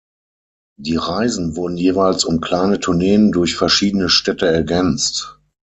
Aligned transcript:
Die 0.79 0.95
Reisen 0.95 1.55
wurden 1.55 1.77
jeweils 1.77 2.25
um 2.25 2.41
kleine 2.41 2.79
Tourneen 2.79 3.31
durch 3.31 3.55
verschiedene 3.55 4.09
Städte 4.09 4.47
ergänzt. 4.47 5.37